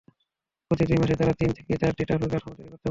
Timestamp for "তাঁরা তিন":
1.19-1.49